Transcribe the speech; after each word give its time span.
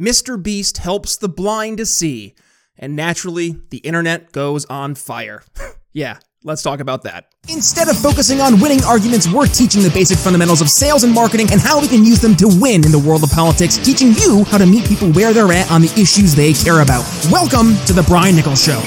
Mr. 0.00 0.42
Beast 0.42 0.78
helps 0.78 1.16
the 1.16 1.28
blind 1.28 1.78
to 1.78 1.86
see, 1.86 2.34
and 2.76 2.96
naturally, 2.96 3.60
the 3.70 3.78
internet 3.78 4.32
goes 4.32 4.64
on 4.64 4.96
fire. 4.96 5.44
yeah, 5.92 6.18
let's 6.42 6.62
talk 6.62 6.80
about 6.80 7.04
that. 7.04 7.26
Instead 7.48 7.86
of 7.86 7.96
focusing 7.96 8.40
on 8.40 8.58
winning 8.58 8.82
arguments, 8.82 9.30
we're 9.32 9.46
teaching 9.46 9.82
the 9.82 9.90
basic 9.90 10.18
fundamentals 10.18 10.60
of 10.60 10.68
sales 10.68 11.04
and 11.04 11.14
marketing 11.14 11.46
and 11.52 11.60
how 11.60 11.80
we 11.80 11.86
can 11.86 12.04
use 12.04 12.20
them 12.20 12.34
to 12.34 12.48
win 12.60 12.84
in 12.84 12.90
the 12.90 12.98
world 12.98 13.22
of 13.22 13.30
politics, 13.30 13.76
teaching 13.76 14.08
you 14.14 14.42
how 14.48 14.58
to 14.58 14.66
meet 14.66 14.84
people 14.88 15.12
where 15.12 15.32
they're 15.32 15.52
at 15.52 15.70
on 15.70 15.80
the 15.80 15.92
issues 15.92 16.34
they 16.34 16.52
care 16.54 16.80
about. 16.80 17.04
Welcome 17.30 17.76
to 17.86 17.92
The 17.92 18.02
Brian 18.02 18.34
Nichols 18.34 18.62
Show. 18.62 18.82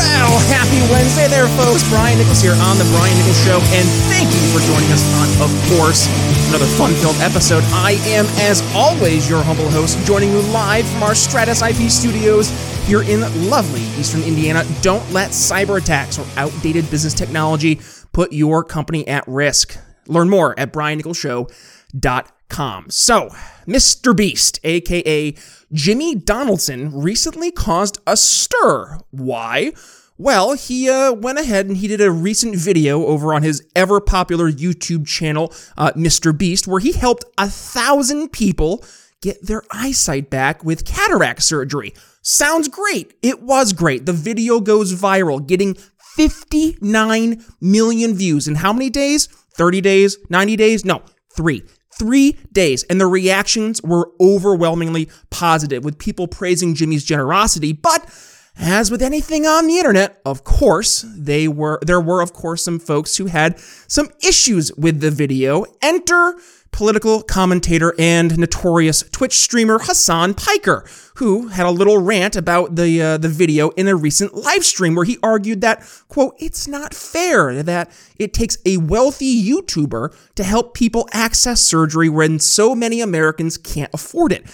Well, 0.00 0.38
happy 0.48 0.80
Wednesday 0.90 1.28
there, 1.28 1.46
folks. 1.60 1.86
Brian 1.90 2.16
Nichols 2.16 2.40
here 2.40 2.56
on 2.56 2.78
The 2.78 2.88
Brian 2.96 3.14
Nichols 3.18 3.44
Show, 3.44 3.60
and 3.76 3.86
thank 4.08 4.32
you 4.32 4.40
for 4.48 4.64
joining 4.64 4.90
us 4.92 5.04
on, 5.20 5.28
of 5.44 5.52
course, 5.76 6.08
another 6.48 6.64
fun 6.80 6.94
filled 6.94 7.16
episode. 7.16 7.62
I 7.68 8.00
am, 8.06 8.24
as 8.40 8.62
always, 8.74 9.28
your 9.28 9.42
humble 9.42 9.68
host, 9.68 9.98
joining 10.06 10.30
you 10.30 10.40
live 10.40 10.88
from 10.88 11.02
our 11.02 11.14
Stratus 11.14 11.60
IP 11.60 11.90
studios 11.90 12.48
here 12.86 13.02
in 13.02 13.20
lovely 13.50 13.82
Eastern 14.00 14.22
Indiana. 14.22 14.64
Don't 14.80 15.04
let 15.12 15.32
cyber 15.32 15.76
attacks 15.78 16.18
or 16.18 16.24
outdated 16.38 16.90
business 16.90 17.12
technology 17.12 17.78
put 18.12 18.32
your 18.32 18.64
company 18.64 19.06
at 19.06 19.28
risk. 19.28 19.76
Learn 20.06 20.30
more 20.30 20.58
at 20.58 20.72
briannicholsshow.com. 20.72 22.39
So, 22.88 23.30
Mr. 23.66 24.16
Beast, 24.16 24.60
aka 24.64 25.34
Jimmy 25.72 26.14
Donaldson, 26.14 27.00
recently 27.00 27.50
caused 27.50 27.98
a 28.06 28.16
stir. 28.16 28.98
Why? 29.10 29.72
Well, 30.18 30.52
he 30.52 30.90
uh, 30.90 31.12
went 31.12 31.38
ahead 31.38 31.66
and 31.66 31.78
he 31.78 31.88
did 31.88 32.02
a 32.02 32.10
recent 32.10 32.54
video 32.54 33.06
over 33.06 33.32
on 33.32 33.42
his 33.42 33.66
ever 33.74 34.00
popular 34.02 34.52
YouTube 34.52 35.06
channel, 35.06 35.50
uh, 35.78 35.92
Mr. 35.92 36.36
Beast, 36.36 36.68
where 36.68 36.80
he 36.80 36.92
helped 36.92 37.24
a 37.38 37.48
thousand 37.48 38.28
people 38.28 38.84
get 39.22 39.46
their 39.46 39.62
eyesight 39.70 40.28
back 40.28 40.62
with 40.62 40.84
cataract 40.84 41.42
surgery. 41.42 41.94
Sounds 42.20 42.68
great. 42.68 43.14
It 43.22 43.42
was 43.42 43.72
great. 43.72 44.04
The 44.04 44.12
video 44.12 44.60
goes 44.60 44.92
viral, 44.92 45.46
getting 45.46 45.74
59 46.16 47.42
million 47.60 48.14
views 48.14 48.46
in 48.46 48.56
how 48.56 48.74
many 48.74 48.90
days? 48.90 49.26
30 49.54 49.80
days? 49.80 50.18
90 50.28 50.56
days? 50.56 50.84
No, 50.84 51.02
three. 51.34 51.62
Three 52.00 52.38
days. 52.50 52.82
And 52.84 52.98
the 52.98 53.06
reactions 53.06 53.82
were 53.82 54.10
overwhelmingly 54.18 55.10
positive, 55.28 55.84
with 55.84 55.98
people 55.98 56.26
praising 56.26 56.74
Jimmy's 56.74 57.04
generosity. 57.04 57.74
But 57.74 58.08
as 58.58 58.90
with 58.90 59.02
anything 59.02 59.46
on 59.46 59.66
the 59.66 59.76
internet, 59.76 60.18
of 60.24 60.42
course, 60.42 61.04
they 61.06 61.46
were 61.46 61.78
there 61.84 62.00
were 62.00 62.22
of 62.22 62.32
course 62.32 62.64
some 62.64 62.78
folks 62.78 63.18
who 63.18 63.26
had 63.26 63.58
some 63.86 64.08
issues 64.26 64.72
with 64.76 65.00
the 65.00 65.10
video. 65.10 65.66
Enter 65.82 66.36
political 66.72 67.22
commentator 67.22 67.94
and 67.98 68.38
notorious 68.38 69.02
Twitch 69.10 69.38
streamer 69.38 69.78
Hasan 69.80 70.34
Piker, 70.34 70.84
who 71.16 71.48
had 71.48 71.66
a 71.66 71.70
little 71.70 71.98
rant 71.98 72.36
about 72.36 72.76
the 72.76 73.02
uh, 73.02 73.18
the 73.18 73.28
video 73.28 73.70
in 73.70 73.88
a 73.88 73.96
recent 73.96 74.34
live 74.34 74.64
stream 74.64 74.94
where 74.94 75.04
he 75.04 75.18
argued 75.22 75.60
that 75.60 75.82
quote 76.08 76.34
it's 76.38 76.66
not 76.66 76.94
fair 76.94 77.62
that 77.62 77.90
it 78.18 78.32
takes 78.32 78.56
a 78.64 78.76
wealthy 78.78 79.42
YouTuber 79.42 80.14
to 80.34 80.44
help 80.44 80.74
people 80.74 81.08
access 81.12 81.60
surgery 81.60 82.08
when 82.08 82.38
so 82.38 82.74
many 82.74 83.00
Americans 83.00 83.56
can't 83.56 83.92
afford 83.92 84.32
it. 84.32 84.44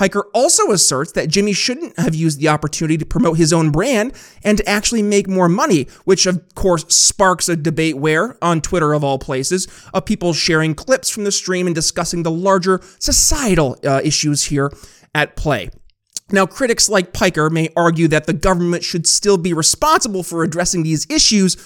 Piker 0.00 0.24
also 0.32 0.70
asserts 0.70 1.12
that 1.12 1.28
Jimmy 1.28 1.52
shouldn't 1.52 1.98
have 1.98 2.14
used 2.14 2.40
the 2.40 2.48
opportunity 2.48 2.96
to 2.96 3.04
promote 3.04 3.36
his 3.36 3.52
own 3.52 3.68
brand 3.68 4.14
and 4.42 4.56
to 4.56 4.66
actually 4.66 5.02
make 5.02 5.28
more 5.28 5.46
money, 5.46 5.88
which 6.04 6.24
of 6.24 6.42
course 6.54 6.86
sparks 6.88 7.50
a 7.50 7.54
debate 7.54 7.98
where, 7.98 8.42
on 8.42 8.62
Twitter 8.62 8.94
of 8.94 9.04
all 9.04 9.18
places, 9.18 9.68
of 9.92 10.06
people 10.06 10.32
sharing 10.32 10.74
clips 10.74 11.10
from 11.10 11.24
the 11.24 11.30
stream 11.30 11.66
and 11.66 11.74
discussing 11.74 12.22
the 12.22 12.30
larger 12.30 12.80
societal 12.98 13.76
uh, 13.84 14.00
issues 14.02 14.44
here 14.44 14.72
at 15.14 15.36
play. 15.36 15.68
Now, 16.30 16.46
critics 16.46 16.88
like 16.88 17.12
Piker 17.12 17.50
may 17.50 17.68
argue 17.76 18.08
that 18.08 18.24
the 18.24 18.32
government 18.32 18.82
should 18.82 19.06
still 19.06 19.36
be 19.36 19.52
responsible 19.52 20.22
for 20.22 20.42
addressing 20.42 20.82
these 20.82 21.06
issues, 21.10 21.58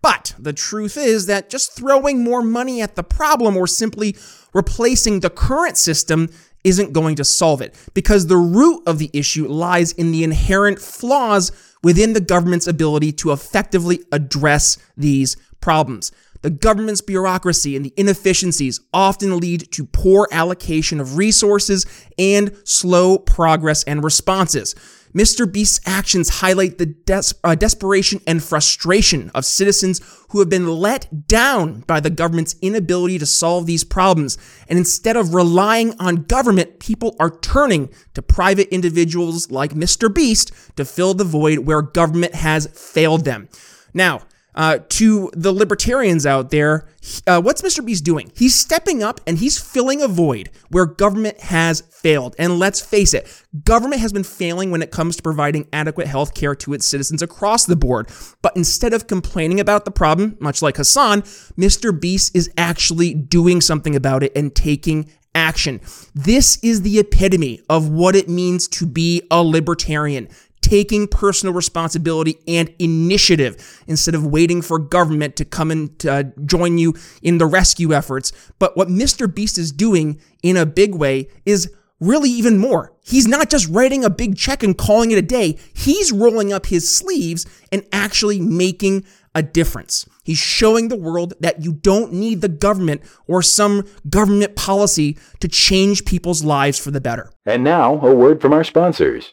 but 0.00 0.34
the 0.38 0.54
truth 0.54 0.96
is 0.96 1.26
that 1.26 1.50
just 1.50 1.76
throwing 1.76 2.24
more 2.24 2.40
money 2.40 2.80
at 2.80 2.96
the 2.96 3.04
problem 3.04 3.54
or 3.54 3.66
simply 3.66 4.16
replacing 4.54 5.20
the 5.20 5.30
current 5.30 5.76
system 5.76 6.30
isn't 6.64 6.92
going 6.92 7.16
to 7.16 7.24
solve 7.24 7.60
it 7.60 7.74
because 7.94 8.26
the 8.26 8.36
root 8.36 8.82
of 8.86 8.98
the 8.98 9.10
issue 9.12 9.46
lies 9.48 9.92
in 9.92 10.12
the 10.12 10.24
inherent 10.24 10.78
flaws 10.78 11.52
within 11.82 12.12
the 12.12 12.20
government's 12.20 12.66
ability 12.66 13.12
to 13.12 13.32
effectively 13.32 14.00
address 14.12 14.78
these 14.96 15.36
problems. 15.60 16.12
The 16.42 16.50
government's 16.50 17.00
bureaucracy 17.00 17.76
and 17.76 17.84
the 17.84 17.94
inefficiencies 17.96 18.80
often 18.92 19.38
lead 19.38 19.70
to 19.72 19.86
poor 19.86 20.28
allocation 20.32 21.00
of 21.00 21.16
resources 21.16 21.86
and 22.18 22.56
slow 22.64 23.18
progress 23.18 23.84
and 23.84 24.02
responses. 24.02 24.74
Mr. 25.14 25.50
Beast's 25.50 25.80
actions 25.86 26.40
highlight 26.40 26.78
the 26.78 26.86
des- 26.86 27.34
uh, 27.44 27.54
desperation 27.54 28.20
and 28.26 28.42
frustration 28.42 29.30
of 29.34 29.44
citizens 29.44 30.00
who 30.30 30.38
have 30.38 30.48
been 30.48 30.66
let 30.66 31.28
down 31.28 31.80
by 31.80 32.00
the 32.00 32.10
government's 32.10 32.56
inability 32.62 33.18
to 33.18 33.26
solve 33.26 33.66
these 33.66 33.84
problems. 33.84 34.38
And 34.68 34.78
instead 34.78 35.16
of 35.16 35.34
relying 35.34 35.94
on 36.00 36.24
government, 36.24 36.80
people 36.80 37.16
are 37.20 37.30
turning 37.30 37.90
to 38.14 38.22
private 38.22 38.68
individuals 38.68 39.50
like 39.50 39.72
Mr. 39.72 40.12
Beast 40.12 40.52
to 40.76 40.84
fill 40.84 41.14
the 41.14 41.24
void 41.24 41.60
where 41.60 41.82
government 41.82 42.34
has 42.34 42.66
failed 42.68 43.24
them. 43.24 43.48
Now, 43.92 44.22
uh, 44.54 44.78
to 44.88 45.30
the 45.34 45.52
libertarians 45.52 46.26
out 46.26 46.50
there, 46.50 46.86
uh, 47.26 47.40
what's 47.40 47.62
Mr. 47.62 47.84
Beast 47.84 48.04
doing? 48.04 48.30
He's 48.34 48.54
stepping 48.54 49.02
up 49.02 49.20
and 49.26 49.38
he's 49.38 49.58
filling 49.58 50.02
a 50.02 50.08
void 50.08 50.50
where 50.68 50.86
government 50.86 51.40
has 51.40 51.80
failed. 51.80 52.34
And 52.38 52.58
let's 52.58 52.80
face 52.80 53.14
it, 53.14 53.44
government 53.64 54.00
has 54.00 54.12
been 54.12 54.24
failing 54.24 54.70
when 54.70 54.82
it 54.82 54.90
comes 54.90 55.16
to 55.16 55.22
providing 55.22 55.66
adequate 55.72 56.06
health 56.06 56.34
care 56.34 56.54
to 56.56 56.74
its 56.74 56.86
citizens 56.86 57.22
across 57.22 57.64
the 57.64 57.76
board. 57.76 58.10
But 58.42 58.56
instead 58.56 58.92
of 58.92 59.06
complaining 59.06 59.60
about 59.60 59.84
the 59.84 59.90
problem, 59.90 60.36
much 60.40 60.62
like 60.62 60.76
Hasan, 60.76 61.22
Mr. 61.22 61.98
Beast 61.98 62.36
is 62.36 62.50
actually 62.56 63.14
doing 63.14 63.60
something 63.60 63.96
about 63.96 64.22
it 64.22 64.32
and 64.36 64.54
taking 64.54 65.10
action. 65.34 65.80
This 66.14 66.58
is 66.62 66.82
the 66.82 66.98
epitome 66.98 67.60
of 67.68 67.88
what 67.88 68.14
it 68.14 68.28
means 68.28 68.68
to 68.68 68.86
be 68.86 69.22
a 69.30 69.42
libertarian 69.42 70.28
taking 70.62 71.06
personal 71.06 71.54
responsibility 71.54 72.38
and 72.48 72.72
initiative 72.78 73.82
instead 73.86 74.14
of 74.14 74.24
waiting 74.24 74.62
for 74.62 74.78
government 74.78 75.36
to 75.36 75.44
come 75.44 75.70
and 75.70 76.06
uh, 76.06 76.22
join 76.46 76.78
you 76.78 76.94
in 77.20 77.38
the 77.38 77.46
rescue 77.46 77.92
efforts. 77.92 78.32
But 78.58 78.76
what 78.76 78.88
Mr. 78.88 79.32
Beast 79.32 79.58
is 79.58 79.70
doing 79.70 80.20
in 80.42 80.56
a 80.56 80.64
big 80.64 80.94
way 80.94 81.28
is 81.44 81.70
really 82.00 82.30
even 82.30 82.58
more. 82.58 82.92
He's 83.04 83.28
not 83.28 83.50
just 83.50 83.68
writing 83.68 84.04
a 84.04 84.10
big 84.10 84.36
check 84.36 84.62
and 84.62 84.76
calling 84.76 85.10
it 85.10 85.18
a 85.18 85.22
day. 85.22 85.58
He's 85.74 86.10
rolling 86.10 86.52
up 86.52 86.66
his 86.66 86.90
sleeves 86.90 87.46
and 87.70 87.84
actually 87.92 88.40
making 88.40 89.04
a 89.34 89.42
difference. 89.42 90.06
He's 90.24 90.38
showing 90.38 90.88
the 90.88 90.96
world 90.96 91.34
that 91.40 91.62
you 91.62 91.72
don't 91.72 92.12
need 92.12 92.40
the 92.40 92.48
government 92.48 93.02
or 93.26 93.42
some 93.42 93.84
government 94.08 94.56
policy 94.56 95.16
to 95.40 95.48
change 95.48 96.04
people's 96.04 96.44
lives 96.44 96.78
for 96.78 96.90
the 96.90 97.00
better. 97.00 97.30
And 97.46 97.64
now, 97.64 97.94
a 98.00 98.14
word 98.14 98.40
from 98.40 98.52
our 98.52 98.64
sponsors. 98.64 99.32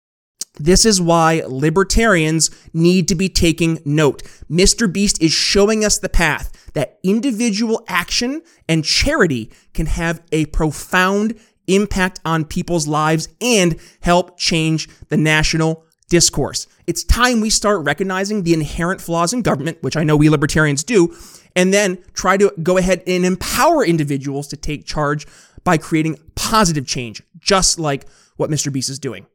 This 0.63 0.85
is 0.85 1.01
why 1.01 1.43
libertarians 1.47 2.51
need 2.73 3.07
to 3.07 3.15
be 3.15 3.29
taking 3.29 3.79
note. 3.83 4.23
Mr. 4.49 4.91
Beast 4.91 5.21
is 5.21 5.31
showing 5.31 5.83
us 5.83 5.97
the 5.97 6.09
path 6.09 6.71
that 6.73 6.99
individual 7.03 7.83
action 7.87 8.41
and 8.69 8.85
charity 8.85 9.51
can 9.73 9.87
have 9.87 10.21
a 10.31 10.45
profound 10.47 11.39
impact 11.67 12.19
on 12.25 12.45
people's 12.45 12.87
lives 12.87 13.27
and 13.41 13.79
help 14.01 14.37
change 14.37 14.87
the 15.09 15.17
national 15.17 15.83
discourse. 16.09 16.67
It's 16.85 17.03
time 17.03 17.41
we 17.41 17.49
start 17.49 17.83
recognizing 17.83 18.43
the 18.43 18.53
inherent 18.53 19.01
flaws 19.01 19.33
in 19.33 19.41
government, 19.41 19.81
which 19.81 19.97
I 19.97 20.03
know 20.03 20.15
we 20.15 20.29
libertarians 20.29 20.83
do, 20.83 21.15
and 21.55 21.73
then 21.73 22.03
try 22.13 22.37
to 22.37 22.53
go 22.61 22.77
ahead 22.77 23.01
and 23.07 23.25
empower 23.25 23.83
individuals 23.85 24.47
to 24.49 24.57
take 24.57 24.85
charge 24.85 25.25
by 25.63 25.77
creating 25.77 26.17
positive 26.35 26.85
change, 26.85 27.23
just 27.39 27.79
like 27.79 28.07
what 28.35 28.49
Mr. 28.49 28.71
Beast 28.71 28.89
is 28.89 28.99
doing. 28.99 29.25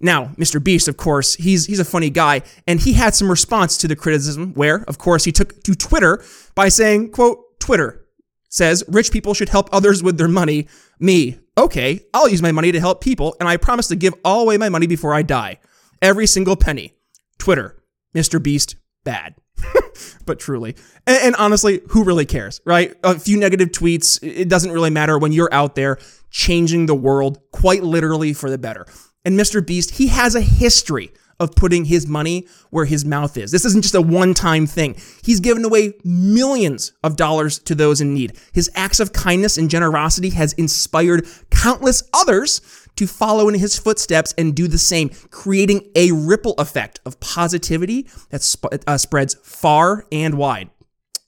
Now, 0.00 0.26
Mr. 0.36 0.62
Beast, 0.62 0.88
of 0.88 0.96
course, 0.96 1.34
he's 1.34 1.66
he's 1.66 1.80
a 1.80 1.84
funny 1.84 2.10
guy, 2.10 2.42
and 2.66 2.80
he 2.80 2.94
had 2.94 3.14
some 3.14 3.30
response 3.30 3.76
to 3.78 3.88
the 3.88 3.96
criticism 3.96 4.54
where, 4.54 4.84
of 4.88 4.98
course, 4.98 5.24
he 5.24 5.32
took 5.32 5.62
to 5.62 5.74
Twitter 5.74 6.24
by 6.54 6.68
saying, 6.68 7.12
quote, 7.12 7.60
Twitter 7.60 8.06
says 8.48 8.84
rich 8.88 9.10
people 9.10 9.34
should 9.34 9.48
help 9.48 9.68
others 9.72 10.02
with 10.02 10.18
their 10.18 10.28
money. 10.28 10.68
Me, 11.00 11.38
Okay, 11.56 12.00
I'll 12.12 12.28
use 12.28 12.42
my 12.42 12.50
money 12.50 12.72
to 12.72 12.80
help 12.80 13.00
people, 13.00 13.36
and 13.38 13.48
I 13.48 13.56
promise 13.56 13.86
to 13.88 13.96
give 13.96 14.14
all 14.24 14.42
away 14.42 14.58
my 14.58 14.68
money 14.68 14.88
before 14.88 15.14
I 15.14 15.22
die. 15.22 15.60
Every 16.02 16.26
single 16.26 16.56
penny. 16.56 16.94
Twitter, 17.38 17.80
Mr. 18.14 18.42
Beast, 18.42 18.76
bad. 19.04 19.36
but 20.26 20.40
truly. 20.40 20.74
And, 21.06 21.18
and, 21.22 21.36
honestly, 21.36 21.80
who 21.90 22.02
really 22.02 22.26
cares, 22.26 22.60
right? 22.64 22.94
A 23.04 23.18
few 23.18 23.38
negative 23.38 23.70
tweets, 23.70 24.18
it 24.20 24.48
doesn't 24.48 24.72
really 24.72 24.90
matter 24.90 25.16
when 25.16 25.30
you're 25.30 25.52
out 25.52 25.76
there 25.76 25.98
changing 26.30 26.86
the 26.86 26.94
world 26.94 27.40
quite 27.52 27.84
literally 27.84 28.32
for 28.32 28.50
the 28.50 28.58
better. 28.58 28.84
And 29.24 29.38
Mr. 29.38 29.64
Beast, 29.64 29.92
he 29.92 30.08
has 30.08 30.34
a 30.34 30.40
history 30.40 31.12
of 31.40 31.54
putting 31.54 31.86
his 31.86 32.06
money 32.06 32.46
where 32.70 32.84
his 32.84 33.04
mouth 33.04 33.36
is. 33.36 33.50
This 33.50 33.64
isn't 33.64 33.82
just 33.82 33.94
a 33.94 34.00
one 34.00 34.34
time 34.34 34.66
thing. 34.66 34.96
He's 35.22 35.40
given 35.40 35.64
away 35.64 35.94
millions 36.04 36.92
of 37.02 37.16
dollars 37.16 37.58
to 37.60 37.74
those 37.74 38.00
in 38.00 38.14
need. 38.14 38.38
His 38.52 38.70
acts 38.74 39.00
of 39.00 39.12
kindness 39.12 39.58
and 39.58 39.68
generosity 39.70 40.30
has 40.30 40.52
inspired 40.54 41.26
countless 41.50 42.02
others 42.12 42.60
to 42.96 43.06
follow 43.06 43.48
in 43.48 43.56
his 43.56 43.78
footsteps 43.78 44.32
and 44.38 44.54
do 44.54 44.68
the 44.68 44.78
same, 44.78 45.08
creating 45.30 45.90
a 45.96 46.12
ripple 46.12 46.54
effect 46.58 47.00
of 47.04 47.18
positivity 47.18 48.06
that 48.30 48.42
sp- 48.46 48.70
uh, 48.86 48.96
spreads 48.96 49.34
far 49.42 50.06
and 50.12 50.34
wide. 50.34 50.70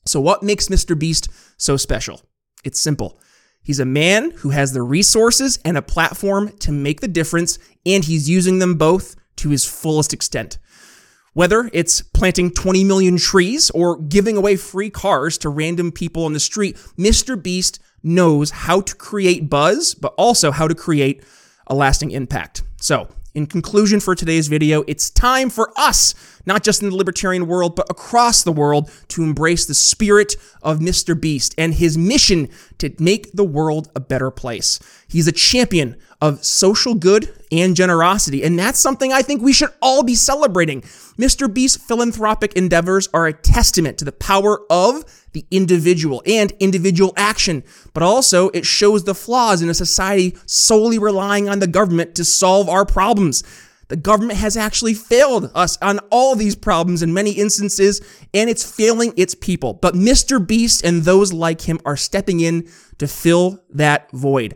So, 0.05 0.21
what 0.21 0.45
makes 0.45 0.69
Mr. 0.69 0.97
Beast 0.97 1.29
so 1.57 1.77
special? 1.77 2.21
It's 2.65 2.79
simple. 2.79 3.19
He's 3.67 3.81
a 3.81 3.85
man 3.85 4.31
who 4.31 4.51
has 4.51 4.73
the 4.73 4.83
resources 4.83 5.59
and 5.65 5.77
a 5.77 5.83
platform 5.83 6.57
to 6.59 6.71
make 6.71 7.01
the 7.01 7.09
difference, 7.09 7.59
and 7.85 8.05
he's 8.05 8.31
using 8.31 8.61
them 8.61 8.77
both 8.77 9.17
to 9.39 9.49
his 9.49 9.65
fullest 9.65 10.15
extent. 10.15 10.59
Whether 11.33 11.69
it's 11.73 12.01
planting 12.01 12.53
20 12.53 12.85
million 12.85 13.17
trees 13.17 13.71
or 13.71 14.01
giving 14.01 14.37
away 14.37 14.55
free 14.55 14.89
cars 14.89 15.37
to 15.39 15.49
random 15.49 15.91
people 15.91 16.25
on 16.25 16.33
the 16.33 16.39
street, 16.39 16.77
Mr. 16.97 17.43
Beast 17.43 17.81
knows 18.05 18.51
how 18.51 18.83
to 18.83 18.95
create 18.95 19.51
buzz, 19.51 19.95
but 19.95 20.15
also 20.17 20.53
how 20.53 20.69
to 20.69 20.75
create 20.77 21.25
a 21.67 21.75
lasting 21.75 22.13
impact. 22.13 22.63
So, 22.81 23.09
in 23.37 23.47
conclusion 23.47 24.01
for 24.01 24.15
today's 24.15 24.49
video, 24.49 24.83
it's 24.87 25.11
time 25.11 25.51
for 25.51 25.71
us, 25.77 26.15
not 26.47 26.65
just 26.65 26.83
in 26.83 26.89
the 26.89 26.97
libertarian 26.97 27.47
world, 27.47 27.77
but 27.77 27.87
across 27.91 28.43
the 28.43 28.51
world, 28.51 28.91
to 29.09 29.23
embrace 29.23 29.67
the 29.67 29.75
spirit 29.75 30.37
of 30.63 30.79
Mr. 30.79 31.21
Beast 31.21 31.55
and 31.59 31.75
his 31.75 31.99
mission 31.99 32.49
to 32.79 32.91
make 32.99 33.31
the 33.33 33.45
world 33.45 33.91
a 33.95 34.01
better 34.01 34.31
place. 34.31 34.81
He's 35.07 35.29
a 35.29 35.33
champion 35.33 35.97
of 36.23 36.43
social 36.47 36.95
good 36.95 37.31
and 37.53 37.77
generosity, 37.77 38.43
and 38.43 38.59
that's 38.59 38.79
something 38.79 39.13
I 39.13 39.21
think 39.21 39.43
we 39.43 39.53
should 39.53 39.71
all 39.83 40.03
be 40.03 40.15
celebrating. 40.15 40.81
Mr. 41.19 41.53
Beast's 41.53 41.77
philanthropic 41.77 42.55
endeavors 42.55 43.07
are 43.13 43.27
a 43.27 43.35
testament 43.35 43.99
to 43.99 44.07
the 44.07 44.13
power 44.13 44.61
of 44.73 45.05
the 45.37 45.47
individual 45.51 46.23
and 46.25 46.51
individual 46.61 47.13
action, 47.15 47.63
but 47.93 48.03
also 48.03 48.49
it 48.55 48.65
shows 48.65 49.05
the 49.05 49.15
flaws 49.15 49.61
in 49.61 49.69
a 49.69 49.75
society 49.75 50.35
solely 50.47 50.99
relying 50.99 51.47
on 51.47 51.59
the 51.59 51.67
government 51.67 52.15
to 52.15 52.25
solve 52.25 52.71
our 52.71 52.87
problems. 52.87 53.45
The 53.89 53.97
government 53.97 54.39
has 54.39 54.57
actually 54.57 54.95
failed 54.95 55.51
us 55.55 55.77
on 55.83 55.99
all 56.11 56.37
these 56.37 56.57
problems 56.57 57.03
in 57.03 57.13
many 57.13 57.33
instances, 57.33 58.01
and 58.33 58.49
it's 58.49 58.65
failing 58.65 59.13
its 59.19 59.35
people. 59.35 59.75
But 59.75 59.93
Mr. 59.93 60.45
Beast 60.45 60.83
and 60.83 61.03
those 61.03 61.35
like 61.35 61.61
him 61.61 61.81
are 61.85 61.99
stepping 61.99 62.41
in 62.41 62.67
to 62.97 63.07
fill 63.07 63.63
that 63.75 64.11
void. 64.13 64.55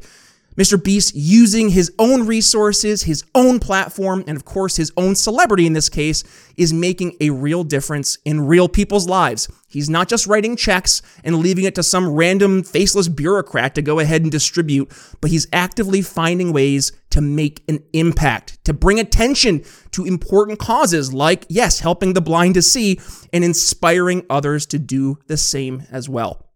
Mr. 0.61 0.83
Beast 0.83 1.15
using 1.15 1.71
his 1.71 1.91
own 1.99 2.27
resources, 2.27 3.05
his 3.05 3.25
own 3.35 3.59
platform, 3.59 4.23
and 4.27 4.37
of 4.37 4.45
course 4.45 4.77
his 4.77 4.93
own 4.95 5.15
celebrity 5.15 5.67
in 5.67 5.73
this 5.73 5.89
case, 5.89 6.23
is 6.59 6.71
making 6.71 7.17
a 7.19 7.31
real 7.31 7.65
difference 7.65 8.19
in 8.27 8.47
real 8.47 8.69
people's 8.69 9.09
lives. 9.09 9.51
He's 9.69 9.89
not 9.89 10.07
just 10.07 10.27
writing 10.27 10.57
checks 10.57 11.01
and 11.25 11.39
leaving 11.39 11.65
it 11.65 11.75
to 11.77 11.83
some 11.83 12.11
random 12.11 12.63
faceless 12.63 13.09
bureaucrat 13.09 13.75
to 13.77 13.81
go 13.81 14.01
ahead 14.01 14.21
and 14.21 14.31
distribute, 14.31 14.93
but 15.23 15.31
he's 15.31 15.47
actively 15.51 16.03
finding 16.03 16.53
ways 16.53 16.93
to 17.09 17.23
make 17.23 17.65
an 17.67 17.83
impact, 17.95 18.63
to 18.67 18.75
bring 18.75 19.01
attention 19.01 19.65
to 19.93 20.05
important 20.05 20.59
causes 20.59 21.15
like, 21.15 21.47
yes, 21.49 21.81
helping 21.81 22.13
the 22.13 22.21
blind 22.21 22.53
to 22.53 22.61
see 22.61 23.01
and 23.33 23.45
inspiring 23.45 24.27
others 24.29 24.67
to 24.67 24.79
do 24.79 25.19
the 25.27 25.39
same 25.39 25.85
as 25.91 26.07
well. 26.07 26.50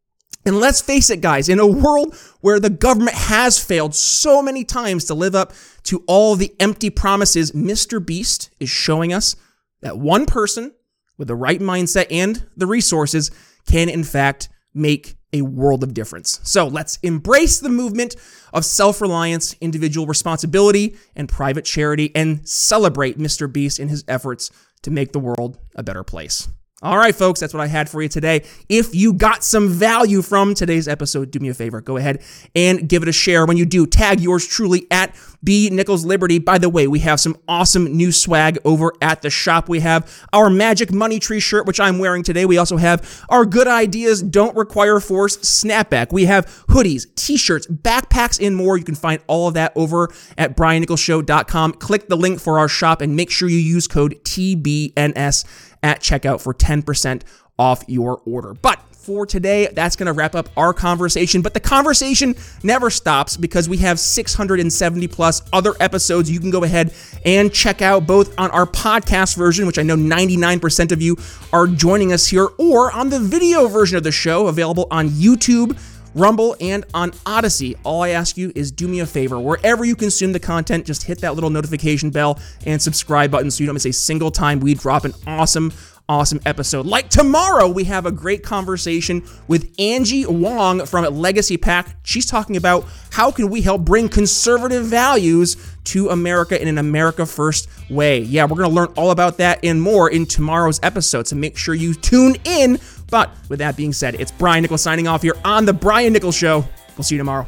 And 0.46 0.60
let's 0.60 0.80
face 0.80 1.08
it, 1.10 1.20
guys, 1.20 1.48
in 1.48 1.58
a 1.58 1.66
world 1.66 2.14
where 2.40 2.60
the 2.60 2.70
government 2.70 3.16
has 3.16 3.58
failed 3.58 3.94
so 3.94 4.42
many 4.42 4.64
times 4.64 5.06
to 5.06 5.14
live 5.14 5.34
up 5.34 5.52
to 5.84 6.04
all 6.06 6.36
the 6.36 6.54
empty 6.60 6.90
promises, 6.90 7.52
Mr. 7.52 8.04
Beast 8.04 8.50
is 8.60 8.68
showing 8.68 9.12
us 9.12 9.36
that 9.80 9.98
one 9.98 10.26
person 10.26 10.72
with 11.16 11.28
the 11.28 11.36
right 11.36 11.60
mindset 11.60 12.06
and 12.10 12.44
the 12.56 12.66
resources 12.66 13.30
can, 13.66 13.88
in 13.88 14.04
fact, 14.04 14.48
make 14.74 15.14
a 15.32 15.42
world 15.42 15.82
of 15.82 15.94
difference. 15.94 16.40
So 16.42 16.66
let's 16.66 16.98
embrace 17.02 17.58
the 17.60 17.68
movement 17.68 18.16
of 18.52 18.64
self 18.64 19.00
reliance, 19.00 19.56
individual 19.60 20.06
responsibility, 20.06 20.96
and 21.16 21.28
private 21.28 21.64
charity 21.64 22.12
and 22.14 22.46
celebrate 22.48 23.18
Mr. 23.18 23.52
Beast 23.52 23.80
in 23.80 23.88
his 23.88 24.04
efforts 24.06 24.50
to 24.82 24.90
make 24.90 25.12
the 25.12 25.18
world 25.18 25.58
a 25.74 25.82
better 25.82 26.04
place. 26.04 26.48
All 26.84 26.98
right, 26.98 27.14
folks, 27.14 27.40
that's 27.40 27.54
what 27.54 27.62
I 27.62 27.66
had 27.66 27.88
for 27.88 28.02
you 28.02 28.10
today. 28.10 28.44
If 28.68 28.94
you 28.94 29.14
got 29.14 29.42
some 29.42 29.70
value 29.70 30.20
from 30.20 30.52
today's 30.52 30.86
episode, 30.86 31.30
do 31.30 31.38
me 31.40 31.48
a 31.48 31.54
favor. 31.54 31.80
Go 31.80 31.96
ahead 31.96 32.22
and 32.54 32.86
give 32.86 33.02
it 33.02 33.08
a 33.08 33.12
share. 33.12 33.46
When 33.46 33.56
you 33.56 33.64
do, 33.64 33.86
tag 33.86 34.20
yours 34.20 34.46
truly 34.46 34.86
at 34.90 35.16
B 35.42 35.70
Nichols 35.70 36.04
Liberty. 36.04 36.38
By 36.38 36.58
the 36.58 36.68
way, 36.68 36.86
we 36.86 36.98
have 36.98 37.20
some 37.20 37.38
awesome 37.48 37.96
new 37.96 38.12
swag 38.12 38.58
over 38.66 38.92
at 39.00 39.22
the 39.22 39.30
shop. 39.30 39.66
We 39.66 39.80
have 39.80 40.26
our 40.34 40.50
Magic 40.50 40.92
Money 40.92 41.18
Tree 41.18 41.40
shirt, 41.40 41.64
which 41.64 41.80
I'm 41.80 41.98
wearing 41.98 42.22
today. 42.22 42.44
We 42.44 42.58
also 42.58 42.76
have 42.76 43.24
our 43.30 43.46
Good 43.46 43.66
Ideas 43.66 44.22
Don't 44.22 44.54
Require 44.54 45.00
Force 45.00 45.38
snapback. 45.38 46.12
We 46.12 46.26
have 46.26 46.44
hoodies, 46.68 47.06
t 47.14 47.38
shirts, 47.38 47.66
backpacks, 47.66 48.46
and 48.46 48.56
more. 48.56 48.76
You 48.76 48.84
can 48.84 48.94
find 48.94 49.22
all 49.26 49.48
of 49.48 49.54
that 49.54 49.72
over 49.74 50.10
at 50.36 50.54
briannicholsshow.com. 50.54 51.72
Click 51.72 52.08
the 52.08 52.16
link 52.16 52.40
for 52.40 52.58
our 52.58 52.68
shop 52.68 53.00
and 53.00 53.16
make 53.16 53.30
sure 53.30 53.48
you 53.48 53.56
use 53.56 53.88
code 53.88 54.22
TBNS 54.24 55.70
at 55.84 56.00
checkout 56.00 56.40
for 56.40 56.52
10% 56.52 57.22
off 57.58 57.84
your 57.86 58.20
order. 58.24 58.54
But 58.54 58.80
for 58.90 59.26
today, 59.26 59.68
that's 59.70 59.96
going 59.96 60.06
to 60.06 60.14
wrap 60.14 60.34
up 60.34 60.48
our 60.56 60.72
conversation. 60.72 61.42
But 61.42 61.52
the 61.52 61.60
conversation 61.60 62.34
never 62.62 62.88
stops 62.88 63.36
because 63.36 63.68
we 63.68 63.76
have 63.78 64.00
670 64.00 65.08
plus 65.08 65.42
other 65.52 65.74
episodes 65.78 66.30
you 66.30 66.40
can 66.40 66.50
go 66.50 66.64
ahead 66.64 66.94
and 67.24 67.52
check 67.52 67.82
out 67.82 68.06
both 68.06 68.36
on 68.38 68.50
our 68.50 68.64
podcast 68.64 69.36
version, 69.36 69.66
which 69.66 69.78
I 69.78 69.82
know 69.82 69.94
99% 69.94 70.90
of 70.90 71.02
you 71.02 71.18
are 71.52 71.66
joining 71.66 72.14
us 72.14 72.26
here, 72.26 72.48
or 72.58 72.90
on 72.92 73.10
the 73.10 73.20
video 73.20 73.68
version 73.68 73.98
of 73.98 74.04
the 74.04 74.12
show 74.12 74.46
available 74.46 74.88
on 74.90 75.10
YouTube. 75.10 75.78
Rumble, 76.14 76.56
and 76.60 76.84
on 76.94 77.12
Odysee. 77.26 77.76
All 77.84 78.02
I 78.02 78.10
ask 78.10 78.36
you 78.36 78.52
is 78.54 78.70
do 78.70 78.88
me 78.88 79.00
a 79.00 79.06
favor. 79.06 79.38
Wherever 79.38 79.84
you 79.84 79.96
consume 79.96 80.32
the 80.32 80.40
content, 80.40 80.86
just 80.86 81.04
hit 81.04 81.20
that 81.20 81.34
little 81.34 81.50
notification 81.50 82.10
bell 82.10 82.38
and 82.66 82.80
subscribe 82.80 83.30
button 83.30 83.50
so 83.50 83.62
you 83.62 83.66
don't 83.66 83.74
miss 83.74 83.86
a 83.86 83.92
single 83.92 84.30
time 84.30 84.60
we 84.60 84.74
drop 84.74 85.04
an 85.04 85.14
awesome 85.26 85.72
awesome 86.08 86.40
episode. 86.44 86.84
Like 86.84 87.08
tomorrow, 87.08 87.68
we 87.68 87.84
have 87.84 88.04
a 88.04 88.12
great 88.12 88.42
conversation 88.42 89.22
with 89.48 89.74
Angie 89.78 90.26
Wong 90.26 90.84
from 90.84 91.04
Legacy 91.14 91.56
Pack. 91.56 91.96
She's 92.02 92.26
talking 92.26 92.56
about 92.56 92.84
how 93.10 93.30
can 93.30 93.48
we 93.48 93.62
help 93.62 93.82
bring 93.82 94.08
conservative 94.08 94.84
values 94.84 95.56
to 95.84 96.10
America 96.10 96.60
in 96.60 96.68
an 96.68 96.78
America 96.78 97.26
First 97.26 97.68
way. 97.90 98.18
Yeah, 98.20 98.44
we're 98.44 98.56
going 98.56 98.68
to 98.68 98.74
learn 98.74 98.88
all 98.96 99.10
about 99.10 99.38
that 99.38 99.60
and 99.64 99.80
more 99.80 100.10
in 100.10 100.26
tomorrow's 100.26 100.80
episode, 100.82 101.26
so 101.26 101.36
make 101.36 101.56
sure 101.56 101.74
you 101.74 101.94
tune 101.94 102.36
in. 102.44 102.78
But 103.10 103.30
with 103.48 103.58
that 103.60 103.76
being 103.76 103.92
said, 103.92 104.16
it's 104.16 104.32
Brian 104.32 104.62
Nichols 104.62 104.82
signing 104.82 105.06
off 105.08 105.22
here 105.22 105.36
on 105.44 105.64
The 105.64 105.72
Brian 105.72 106.12
Nichols 106.12 106.36
Show. 106.36 106.64
We'll 106.96 107.04
see 107.04 107.14
you 107.16 107.20
tomorrow. 107.20 107.46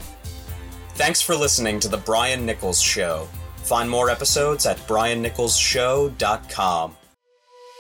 Thanks 0.95 1.21
for 1.21 1.37
listening 1.37 1.79
to 1.81 1.89
The 1.89 1.99
Brian 1.99 2.47
Nichols 2.47 2.81
Show. 2.81 3.29
Find 3.59 3.91
more 3.91 4.09
episodes 4.11 4.65
at 4.67 4.79
briannicholsshow.com. 4.87 6.97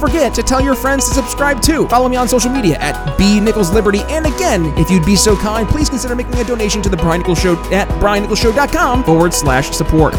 forget 0.00 0.34
to 0.34 0.42
tell 0.42 0.60
your 0.60 0.74
friends 0.74 1.08
to 1.08 1.14
subscribe 1.14 1.62
too. 1.62 1.86
Follow 1.88 2.08
me 2.08 2.16
on 2.16 2.26
social 2.26 2.50
media 2.50 2.76
at 2.78 3.16
B 3.16 3.38
Nichols 3.38 3.70
Liberty. 3.70 4.00
And 4.08 4.26
again, 4.26 4.66
if 4.78 4.90
you'd 4.90 5.04
be 5.04 5.16
so 5.16 5.36
kind, 5.36 5.68
please 5.68 5.88
consider 5.88 6.14
making 6.16 6.34
a 6.34 6.44
donation 6.44 6.82
to 6.82 6.88
the 6.88 6.96
Brian 6.96 7.20
Nichols 7.20 7.38
Show 7.38 7.54
at 7.70 7.88
briannicholsshow.com 8.00 9.04
forward 9.04 9.34
slash 9.34 9.70
support. 9.70 10.14